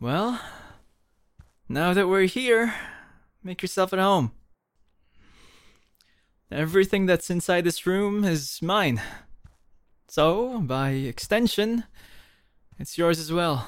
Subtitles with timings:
[0.00, 0.40] Well,
[1.68, 2.72] now that we're here,
[3.42, 4.30] make yourself at home.
[6.52, 9.02] Everything that's inside this room is mine.
[10.06, 11.82] So, by extension,
[12.78, 13.66] it's yours as well.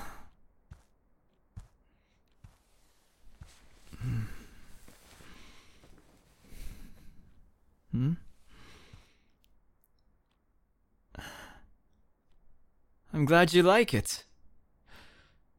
[7.90, 8.12] Hmm?
[13.12, 14.24] I'm glad you like it.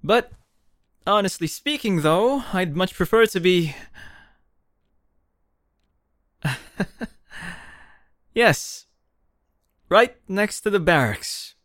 [0.01, 0.31] But,
[1.05, 3.75] honestly speaking, though, I'd much prefer to be.
[8.33, 8.85] yes,
[9.89, 11.55] right next to the barracks.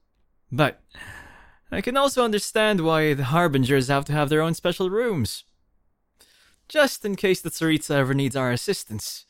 [0.50, 0.82] But
[1.70, 5.44] I can also understand why the Harbingers have to have their own special rooms.
[6.68, 9.24] Just in case the Tsaritsa ever needs our assistance.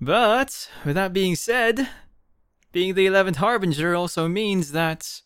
[0.00, 1.88] But, with that being said,
[2.72, 5.22] being the 11th Harbinger also means that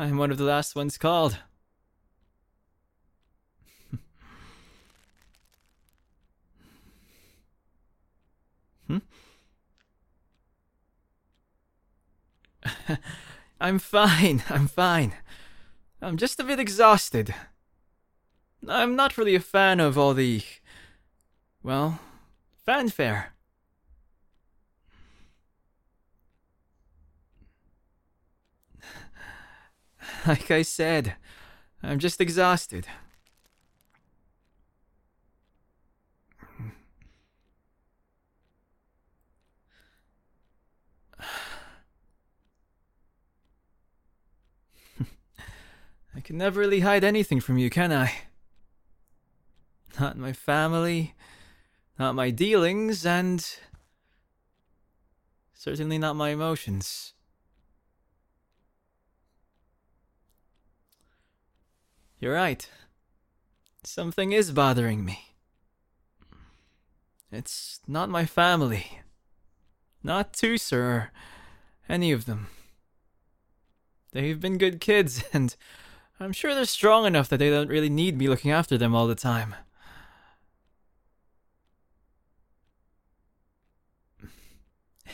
[0.00, 1.36] I'm one of the last ones called.
[8.86, 8.96] hmm?
[13.60, 15.12] I'm fine, I'm fine.
[16.00, 17.34] I'm just a bit exhausted.
[18.66, 20.40] I'm not really a fan of all the.
[21.62, 22.00] well,
[22.64, 23.34] fanfare.
[30.26, 31.14] Like I said,
[31.82, 32.86] I'm just exhausted.
[46.14, 48.12] I can never really hide anything from you, can I?
[49.98, 51.14] Not my family,
[51.98, 53.42] not my dealings, and
[55.54, 57.14] certainly not my emotions.
[62.20, 62.68] You're right.
[63.82, 65.34] Something is bothering me.
[67.32, 69.00] It's not my family.
[70.02, 71.08] Not Teucer.
[71.88, 72.48] any of them.
[74.12, 75.56] They've been good kids, and
[76.18, 79.06] I'm sure they're strong enough that they don't really need me looking after them all
[79.06, 79.54] the time.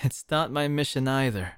[0.03, 1.55] It's not my mission either.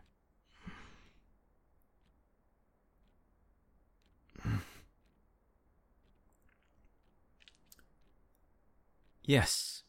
[9.28, 9.82] Yes.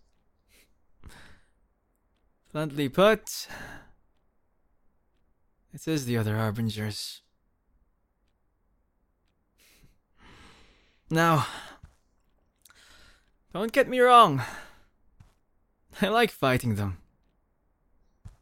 [2.52, 3.48] Bluntly put,
[5.74, 7.22] it is the other Harbingers.
[11.10, 11.48] Now,
[13.54, 14.42] don't get me wrong.
[16.02, 16.98] I like fighting them.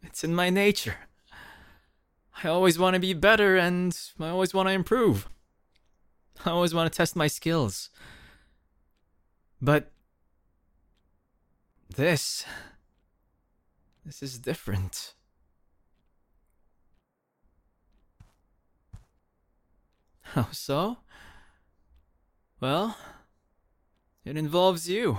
[0.01, 0.95] It's in my nature.
[2.43, 5.29] I always want to be better and I always want to improve.
[6.43, 7.91] I always want to test my skills.
[9.61, 9.91] But
[11.97, 12.45] this.
[14.05, 15.13] This is different.
[20.21, 20.97] How oh, so?
[22.61, 22.97] Well,
[24.23, 25.17] it involves you.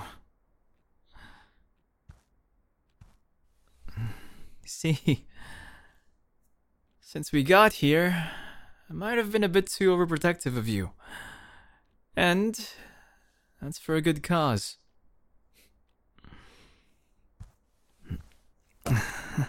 [4.65, 5.25] See,
[7.01, 8.31] since we got here,
[8.89, 10.91] I might have been a bit too overprotective of you.
[12.15, 12.69] And
[13.61, 14.77] that's for a good cause.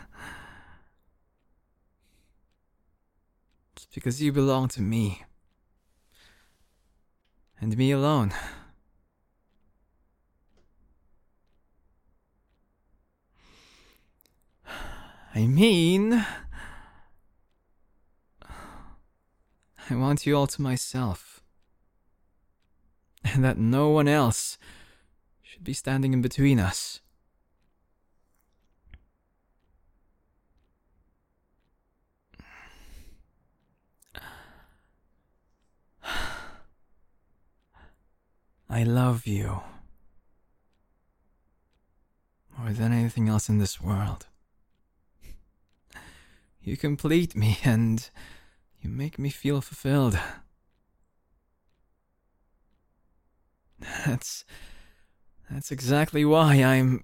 [3.77, 5.23] it's because you belong to me.
[7.61, 8.33] And me alone.
[15.35, 16.25] I mean.
[19.91, 21.43] I want you all to myself.
[23.25, 24.57] And that no one else
[25.43, 27.01] should be standing in between us.
[38.73, 39.63] I love you.
[42.57, 44.27] More than anything else in this world.
[46.63, 48.09] You complete me and
[48.81, 50.19] you make me feel fulfilled.
[54.07, 54.45] That's.
[55.51, 57.03] That's exactly why I'm.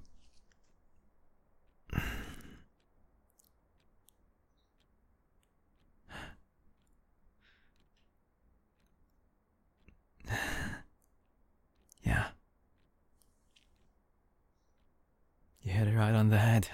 [15.66, 16.68] You hit it right on the head.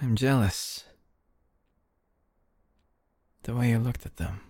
[0.00, 0.84] I'm jealous.
[3.42, 4.40] The way you looked at them.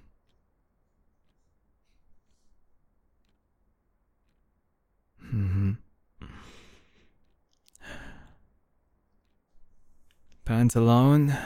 [5.25, 5.73] Mm-hmm.
[10.45, 11.39] Pantalone.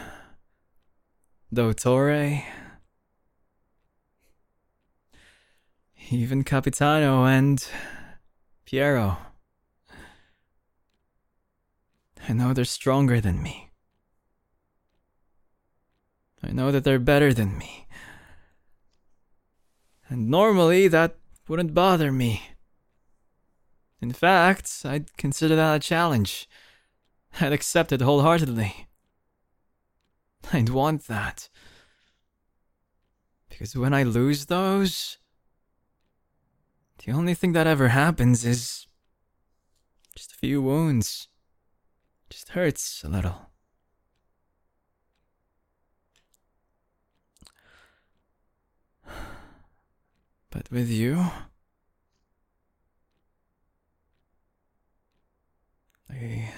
[1.54, 2.42] Dottore.
[6.10, 7.64] Even Capitano and
[8.66, 9.27] Pierro.
[12.26, 13.70] I know they're stronger than me.
[16.42, 17.86] I know that they're better than me.
[20.08, 21.16] And normally that
[21.46, 22.42] wouldn't bother me.
[24.00, 26.48] In fact, I'd consider that a challenge.
[27.40, 28.86] I'd accept it wholeheartedly.
[30.52, 31.48] I'd want that.
[33.48, 35.18] Because when I lose those,
[37.04, 38.86] the only thing that ever happens is
[40.14, 41.28] just a few wounds.
[42.30, 43.50] Just hurts a little.
[50.50, 51.24] But with you,
[56.10, 56.52] I.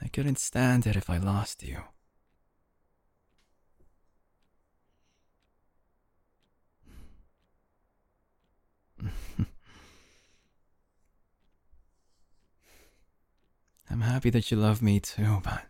[0.00, 1.78] I couldn't stand it if I lost you.
[13.94, 15.62] I'm happy that you love me too, but.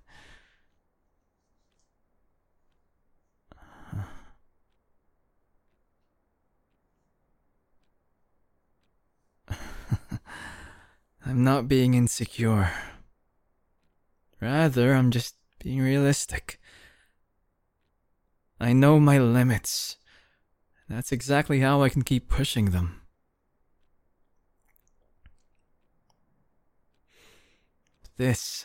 [11.26, 12.72] I'm not being insecure.
[14.40, 16.58] Rather, I'm just being realistic.
[18.58, 19.98] I know my limits.
[20.88, 23.02] That's exactly how I can keep pushing them.
[28.16, 28.64] This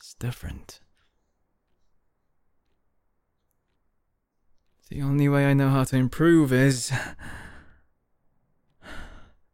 [0.00, 0.80] is different.
[4.88, 6.90] The only way I know how to improve is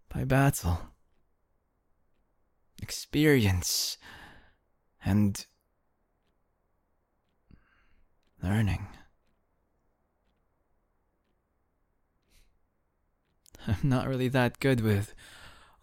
[0.08, 0.80] by battle,
[2.80, 3.98] experience,
[5.04, 5.46] and
[8.42, 8.86] learning.
[13.82, 15.14] I'm not really that good with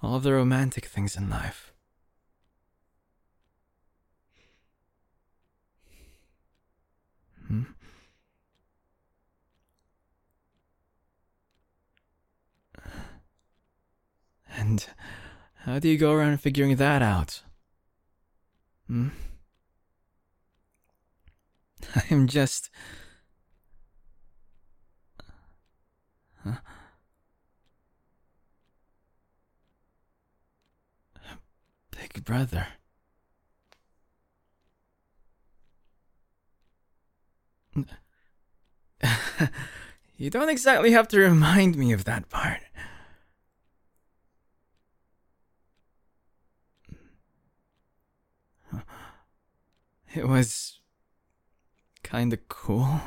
[0.02, 1.74] all of the romantic things in life.
[7.48, 7.64] Hmm?
[14.56, 14.86] And
[15.66, 17.42] how do you go around figuring that out?
[18.88, 19.10] Hmm?
[21.96, 22.70] I am just.
[26.44, 26.58] Huh?
[32.00, 32.68] Big brother.
[40.18, 42.62] you don't exactly have to remind me of that part.
[50.16, 50.80] It was
[52.04, 53.02] kinda cool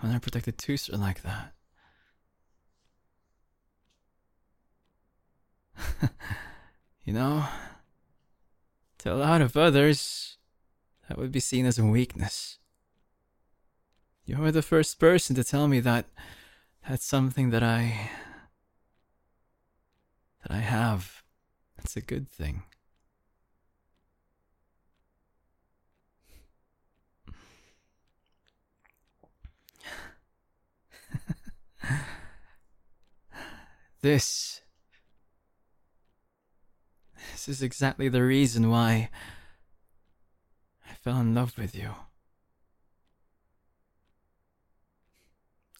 [0.00, 1.54] when I protected Teucer like that.
[7.04, 7.44] You know,
[8.98, 10.36] to a lot of others,
[11.08, 12.58] that would be seen as a weakness.
[14.24, 16.06] You're the first person to tell me that
[16.88, 18.10] that's something that I.
[20.42, 21.22] that I have.
[21.76, 22.62] That's a good thing.
[34.02, 34.61] this.
[37.44, 39.10] This is exactly the reason why
[40.88, 41.90] I fell in love with you.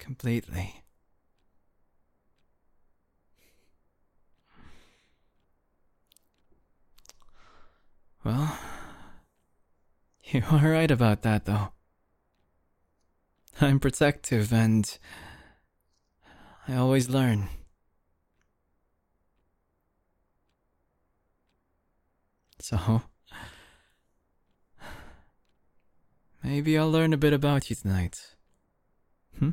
[0.01, 0.83] Completely.
[8.25, 8.59] Well,
[10.25, 11.69] you are right about that, though.
[13.61, 14.99] I'm protective and
[16.67, 17.49] I always learn.
[22.63, 23.03] So,
[26.45, 28.37] maybe I'll learn a bit about you tonight.
[29.37, 29.51] Hmm?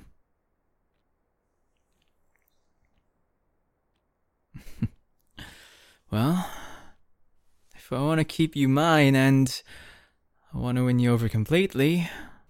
[6.11, 6.47] well,
[7.75, 9.59] if I want to keep you mine and
[10.53, 12.07] I want to win you over completely,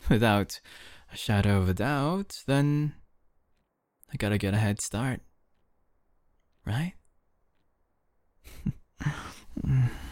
[0.09, 0.59] without
[1.13, 2.95] a shadow of a doubt, then
[4.11, 5.21] I gotta get a head start.
[6.65, 6.95] Right?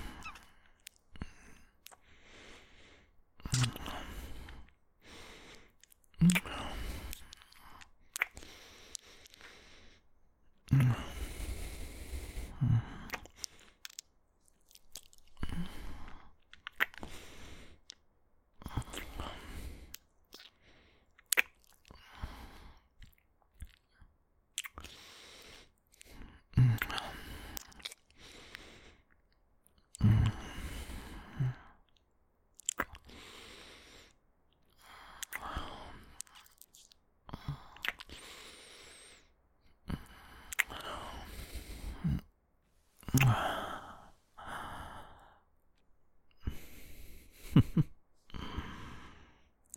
[10.74, 11.07] Mm-hmm.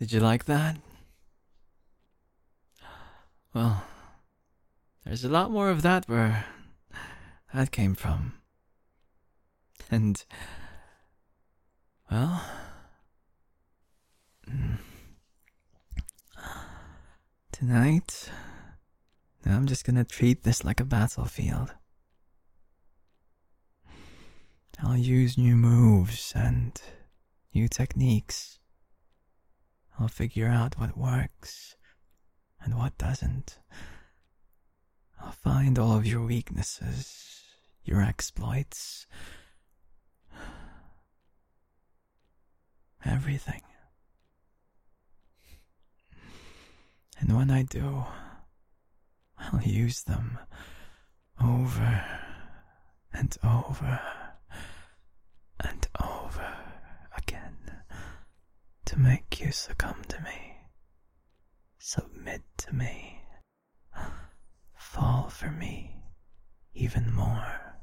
[0.01, 0.77] Did you like that?
[3.53, 3.83] Well,
[5.05, 6.45] there's a lot more of that where
[7.53, 8.33] that came from.
[9.91, 10.25] And,
[12.09, 12.43] well,
[14.49, 14.79] mm,
[17.51, 18.31] tonight,
[19.45, 21.75] I'm just gonna treat this like a battlefield.
[24.79, 26.81] I'll use new moves and
[27.53, 28.57] new techniques.
[30.01, 31.75] I'll figure out what works
[32.59, 33.59] and what doesn't.
[35.21, 37.43] I'll find all of your weaknesses,
[37.83, 39.05] your exploits,
[43.05, 43.61] everything.
[47.19, 48.05] And when I do,
[49.37, 50.39] I'll use them
[51.39, 52.03] over
[53.13, 54.01] and over
[55.59, 56.55] and over
[57.15, 57.57] again
[58.91, 60.57] to make you succumb to me,
[61.79, 63.21] submit to me,
[64.75, 65.95] fall for me
[66.73, 67.77] even more.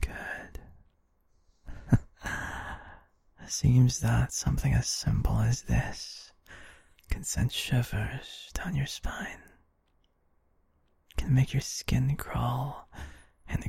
[0.00, 0.60] Good.
[3.46, 6.32] Seems that something as simple as this
[7.08, 9.38] can send shivers down your spine
[11.16, 12.53] can make your skin crawl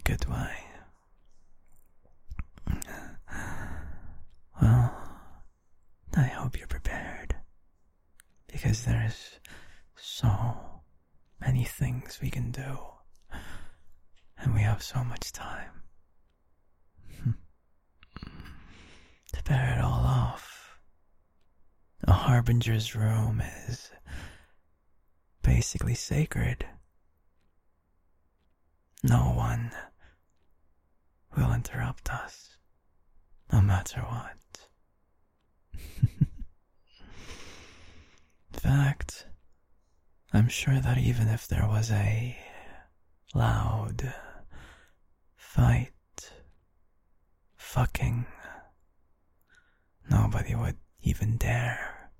[0.07, 0.55] in a good way.
[4.61, 4.93] Well,
[6.15, 7.35] I hope you're prepared
[8.47, 9.39] because there's
[9.95, 10.81] so
[11.41, 12.77] many things we can do,
[14.37, 15.83] and we have so much time
[19.33, 20.79] to bear it all off.
[22.07, 23.91] A harbinger's room is
[25.41, 26.65] basically sacred.
[29.03, 29.71] No one
[31.35, 32.57] will interrupt us,
[33.51, 34.67] no matter what.
[38.53, 39.27] In fact,
[40.33, 42.37] I'm sure that even if there was a
[43.33, 44.13] loud
[45.35, 45.91] fight,
[47.55, 48.25] fucking,
[50.09, 52.11] nobody would even dare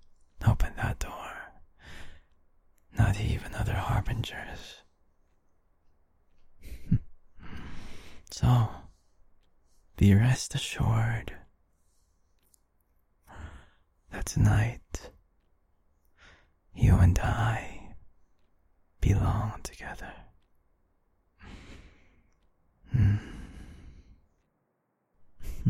[0.47, 1.31] open that door.
[2.97, 4.81] Not even other harbingers.
[8.31, 8.67] So,
[9.97, 11.33] be rest assured
[14.11, 15.09] that tonight
[16.73, 17.95] you and I
[18.99, 20.11] belong together.
[22.91, 23.15] Hmm.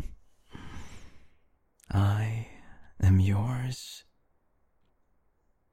[1.91, 2.47] I
[3.01, 4.03] am yours,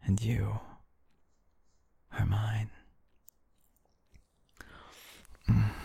[0.04, 0.60] and you
[2.18, 2.70] are mine.
[5.48, 5.81] Mm.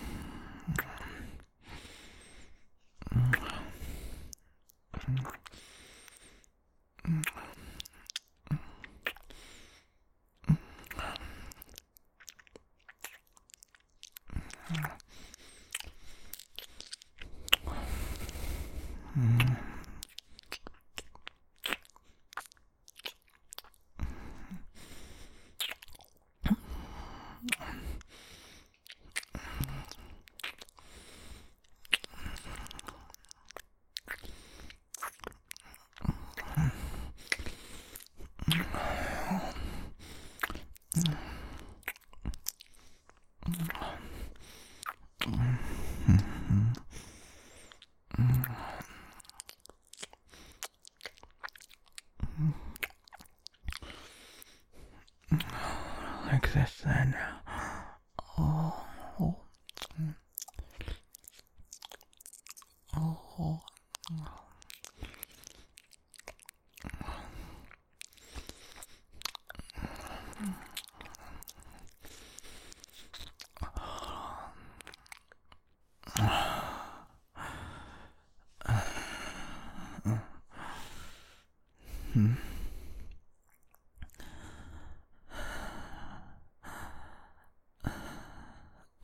[82.14, 82.34] Hmm.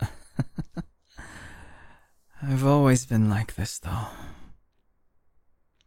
[2.42, 4.08] I've always been like this, though.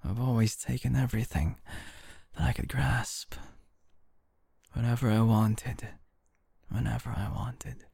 [0.04, 1.58] I've always taken everything
[2.36, 3.36] that I could grasp.
[4.74, 5.88] Whatever I wanted,
[6.70, 7.86] whenever I wanted.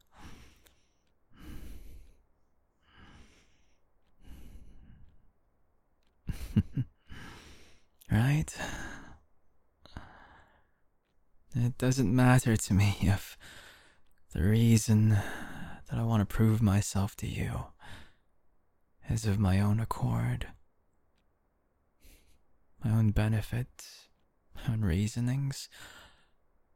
[8.13, 8.55] right?
[11.55, 13.38] It doesn't matter to me if
[14.34, 17.65] the reason that I want to prove myself to you
[19.10, 20.48] is of my own accord,
[22.84, 23.67] my own benefit,
[24.55, 25.70] my own reasonings,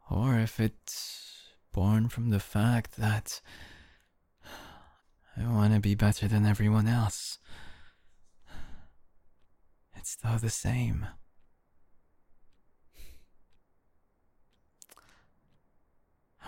[0.09, 3.41] or if it's born from the fact that
[5.39, 7.37] I want to be better than everyone else.
[9.95, 11.05] It's still the same.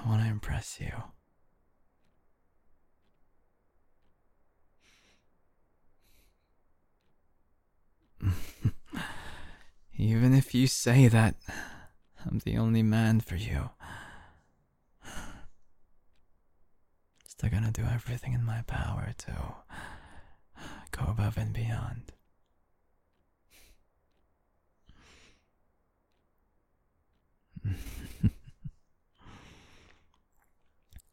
[0.03, 0.91] I want to impress you.
[9.98, 11.36] Even if you say that
[12.25, 13.70] I'm the only man for you,
[17.27, 19.56] still gonna do everything in my power to
[20.91, 22.13] go above and beyond.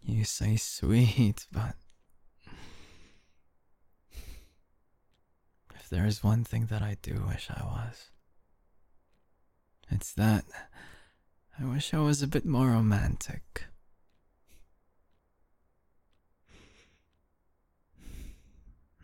[0.06, 1.74] you say sweet, but
[5.74, 8.10] if there is one thing that I do wish I was,
[9.90, 10.44] it's that
[11.60, 13.64] I wish I was a bit more romantic.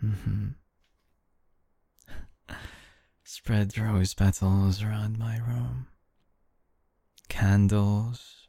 [0.05, 0.49] Mm-hmm.
[3.25, 5.87] Spread rose petals around my room.
[7.29, 8.42] Candles.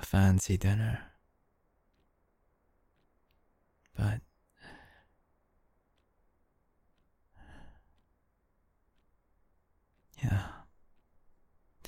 [0.00, 1.00] A fancy dinner.
[3.96, 4.20] But
[10.22, 10.46] yeah.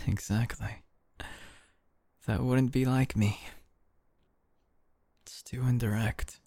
[0.06, 0.82] Exactly.
[2.26, 3.40] That wouldn't be like me.
[5.22, 6.40] It's too indirect.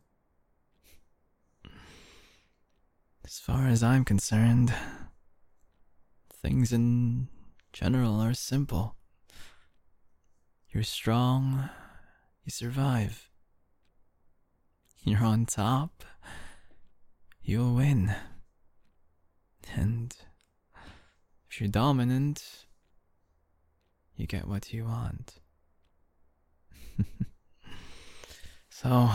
[3.23, 4.71] As far as I'm concerned,
[6.31, 7.27] things in
[7.73, 8.95] general are simple.
[10.75, 11.69] You're strong,
[12.43, 13.29] you survive.
[15.05, 16.03] You're on top,
[17.41, 18.13] you'll win.
[19.73, 20.13] And
[21.49, 22.65] if you're dominant,
[24.17, 25.35] you get what you want.
[28.69, 29.11] so,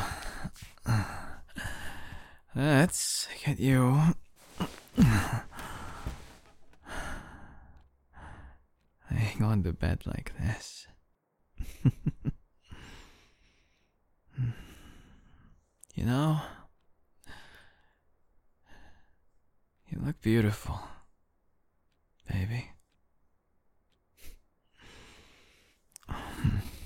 [2.56, 4.00] let's get you.
[9.10, 10.86] laying on the bed like this.
[15.94, 16.40] you know,
[19.88, 20.80] you look beautiful,
[22.28, 22.70] baby.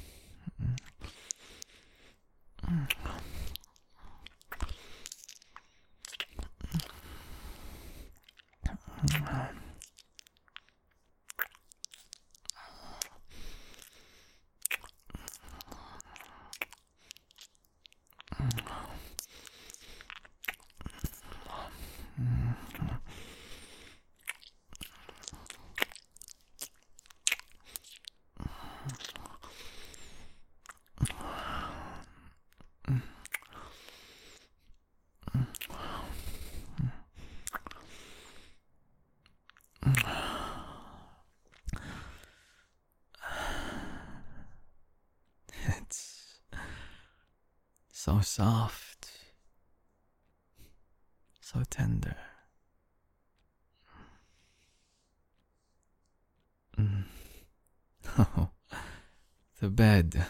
[45.81, 46.41] It's
[48.05, 49.09] so soft,
[51.41, 52.17] so tender.
[56.79, 57.05] Mm.
[58.19, 58.51] Oh,
[59.59, 60.27] the bed.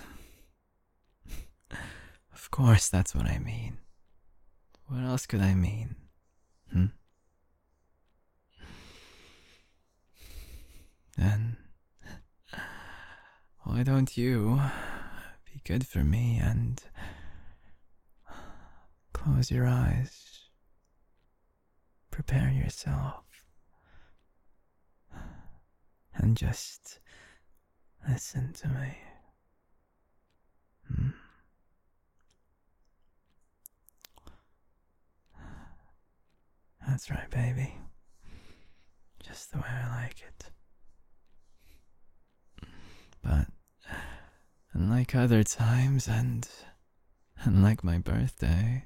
[2.33, 3.79] Of course, that's what I mean.
[4.87, 5.97] What else could I mean?
[6.73, 6.87] Hmm?
[11.17, 11.57] Then,
[13.65, 14.61] why don't you
[15.45, 16.81] be good for me and
[19.25, 20.41] close your eyes?
[22.11, 23.25] Prepare yourself
[26.15, 27.01] and just
[28.09, 28.99] listen to me.
[30.89, 31.09] Hmm?
[36.87, 37.75] That's right, baby.
[39.23, 40.51] Just the way I like it.
[43.23, 43.47] But
[44.75, 46.47] unlike other times and
[47.43, 48.85] unlike my birthday,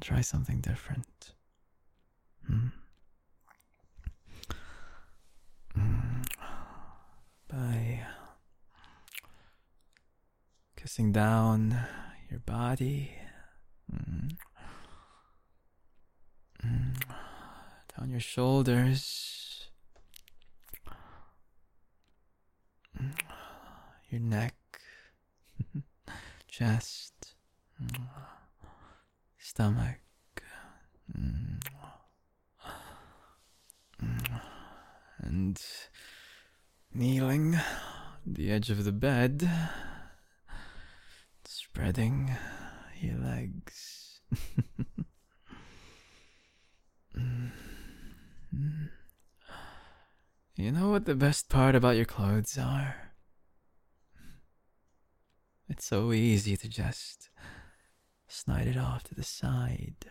[0.00, 1.34] I'll try something different.
[2.46, 2.68] Hmm?
[5.76, 6.24] Mm.
[7.48, 8.06] By
[10.76, 11.76] kissing down
[12.30, 13.12] your body,
[13.92, 14.38] Mm.
[16.64, 16.94] Mm.
[17.98, 19.68] down your shoulders,
[24.08, 24.54] your neck,
[26.48, 27.34] chest.
[29.50, 29.98] Stomach.
[35.18, 35.60] And
[36.94, 37.62] kneeling on
[38.34, 39.50] the edge of the bed,
[41.44, 42.36] spreading
[43.00, 44.20] your legs.
[50.54, 53.14] You know what the best part about your clothes are?
[55.68, 57.30] It's so easy to just
[58.30, 60.06] slide it off to the side.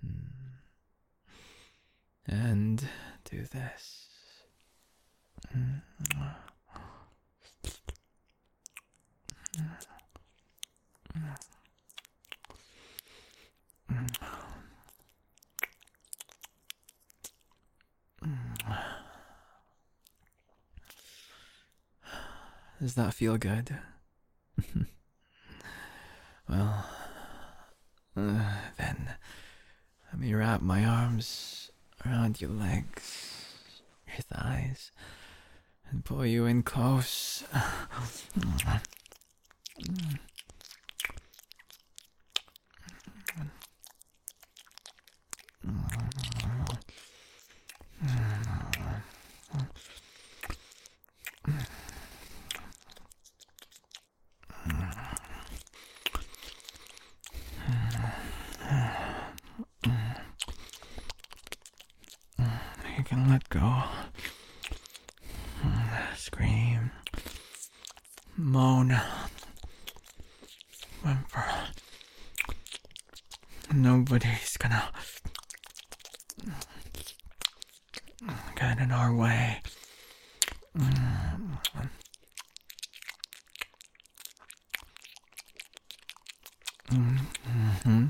[0.00, 0.36] Hmm.
[2.26, 2.88] And
[3.30, 4.06] do this.
[22.80, 23.78] Does that feel good?
[26.48, 26.86] Well,
[28.16, 29.10] uh, then
[30.12, 31.70] let me wrap my arms
[32.04, 33.54] around your legs,
[34.06, 34.92] your thighs,
[35.90, 37.42] and pull you in close.
[86.92, 88.06] Mm-hmm.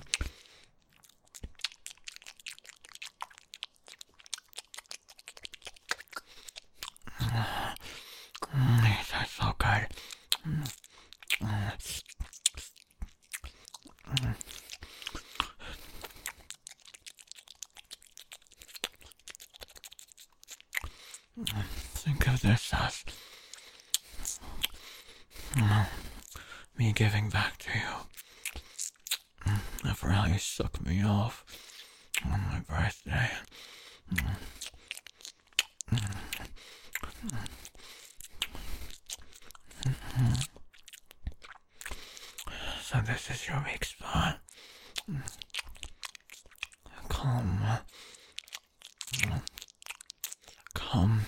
[50.75, 51.21] Come.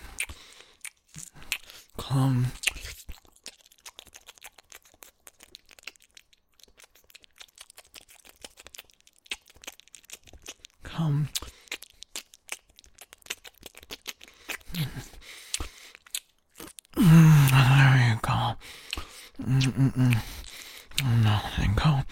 [1.96, 2.46] Come.
[10.82, 11.28] Come.
[16.96, 18.56] Mm, There you go.
[19.42, 20.16] Mm-mm-mm.
[21.22, 22.02] Nothing go.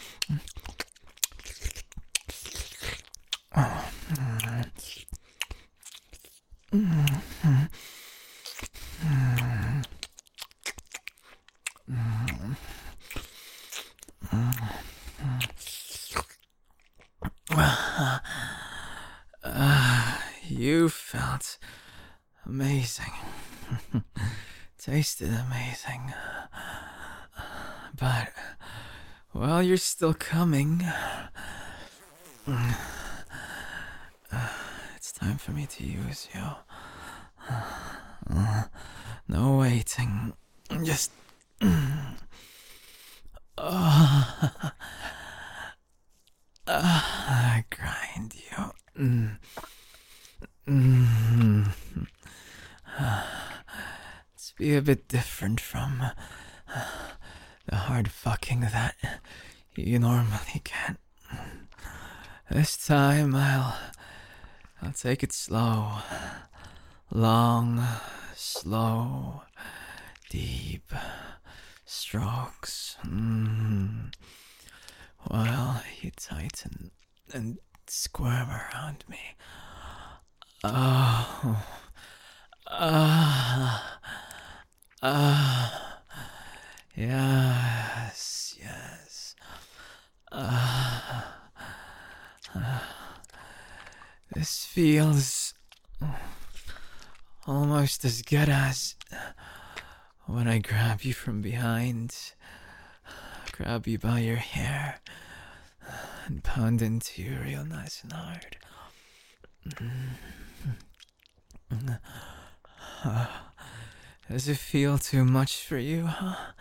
[20.49, 21.59] You felt
[22.47, 23.13] amazing.
[24.97, 26.15] Tasted amazing.
[28.01, 28.33] But
[29.33, 30.83] while you're still coming,
[34.97, 36.41] it's time for me to use you.
[39.29, 40.33] No waiting.
[40.83, 41.11] Just.
[46.67, 48.73] I grind you.
[48.99, 49.39] Mm.
[50.67, 51.69] Mm.
[54.33, 56.03] Let's be a bit different from
[57.69, 58.97] the hard fucking that
[59.77, 60.97] you normally get.
[62.51, 63.77] This time I'll
[64.83, 65.99] I'll take it slow.
[67.13, 67.81] Long,
[68.35, 69.43] slow,
[70.31, 70.93] deep
[71.85, 72.97] strokes.
[73.07, 74.13] Mm.
[75.29, 76.91] while you tighten
[77.33, 79.37] and squirm around me.
[80.65, 81.65] Oh.
[82.69, 83.97] Ah.
[85.09, 86.03] Ah.
[86.97, 89.37] Yes, yes.
[90.33, 91.49] Ah.
[92.53, 92.83] Ah.
[94.35, 95.55] This feels
[97.47, 98.97] almost as good as
[100.25, 102.13] when I grab you from behind,
[103.53, 104.99] grab you by your hair,
[106.27, 108.57] and pound into you real nice and hard.
[114.31, 116.53] Does it feel too much for you, huh?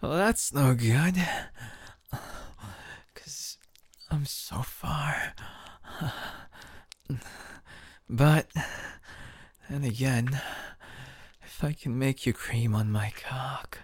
[0.00, 1.16] Well, that's no good.
[3.12, 3.58] Because
[4.10, 5.34] I'm so far.
[8.08, 8.50] But,
[9.68, 10.40] then again,
[11.44, 13.78] if I can make you cream on my cock,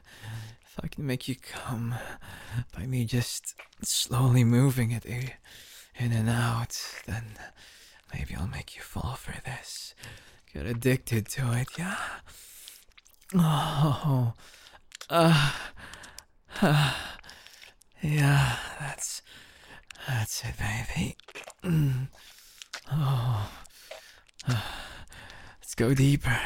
[0.64, 1.94] if I can make you come
[2.76, 7.24] by me just slowly moving it in and out, then
[8.14, 9.94] maybe I'll make you fall for this.
[10.54, 11.96] Get addicted to it, yeah?
[13.34, 14.32] Oh,
[15.10, 15.52] uh,
[16.62, 16.94] uh,
[18.02, 19.22] yeah, that's,
[20.06, 21.16] that's it, baby.
[22.90, 23.50] Oh,
[24.48, 24.60] uh,
[25.60, 26.40] let's go deeper.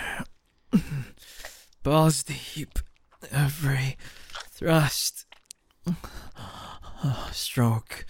[1.82, 2.78] Balls deep.
[3.30, 3.96] Every
[4.50, 5.26] thrust.
[7.04, 8.04] Oh, stroke.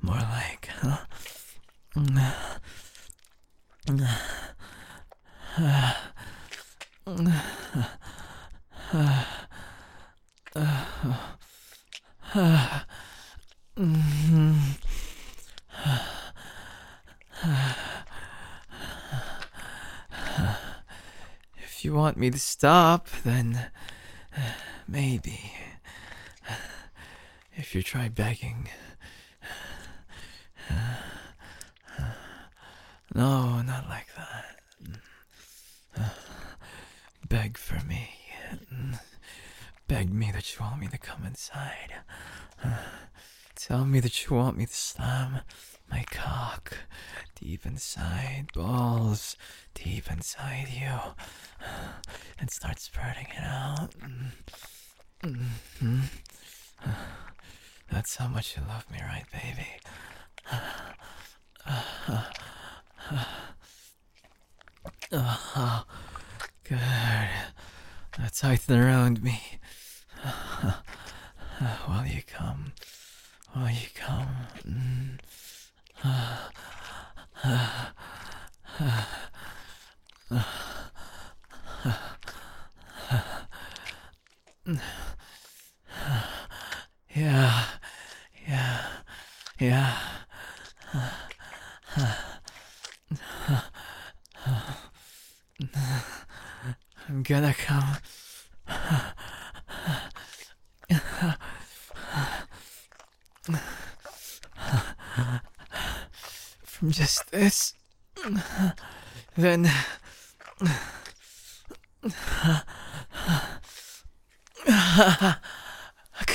[0.00, 1.04] More like, huh?
[21.56, 23.70] If you want me to stop, then
[24.86, 25.52] maybe.
[27.56, 28.68] If you try begging.
[33.14, 34.60] No, not like that.
[37.48, 38.10] Beg for me.
[39.86, 41.94] Beg me that you want me to come inside.
[43.56, 45.40] Tell me that you want me to slam
[45.90, 46.76] my cock
[47.40, 49.34] deep inside, balls
[49.72, 51.14] deep inside you,
[52.38, 53.94] and start spreading it out.
[55.22, 56.00] Mm-hmm.
[57.90, 59.68] That's how much you love me, right, baby?
[65.10, 65.84] Oh,
[66.68, 66.78] good.
[68.18, 69.40] Now tighten around me.
[71.86, 72.72] While you come.
[73.52, 74.28] While you come.
[87.14, 87.64] Yeah.
[88.46, 88.86] Yeah.
[89.58, 89.98] Yeah.
[97.08, 97.96] I'm gonna come.
[106.64, 107.72] From just this,
[109.36, 109.70] then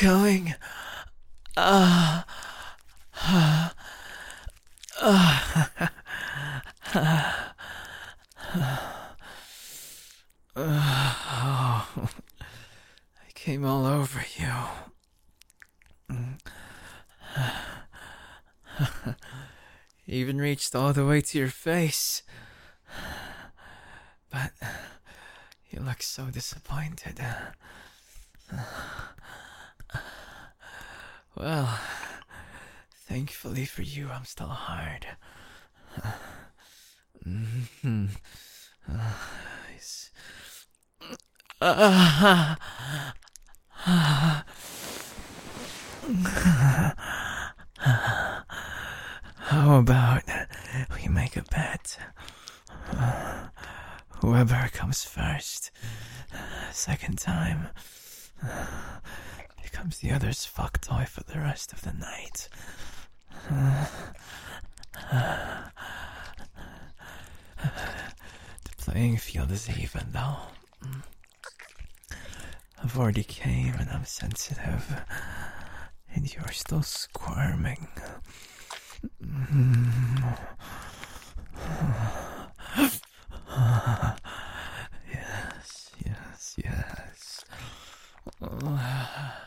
[0.02, 0.56] going.
[1.56, 2.24] Uh,
[5.02, 5.44] oh,
[13.06, 14.54] I came all over you.
[20.74, 22.24] Reached all the way to your face.
[24.32, 24.54] But
[25.70, 27.20] you look so disappointed.
[31.36, 31.80] Well,
[33.08, 35.06] thankfully for you, I'm still hard.
[49.38, 50.24] How about
[50.96, 51.98] we make a bet?
[54.22, 55.72] Whoever comes first,
[56.72, 57.68] second time,
[59.62, 62.50] becomes the other's fuck toy for the rest of the night.
[68.64, 70.38] The playing field is even, though.
[72.82, 75.02] I've already came and I'm sensitive,
[76.14, 77.88] and you're still squirming.
[85.12, 87.46] yes, yes, yes.
[88.42, 89.40] Oh.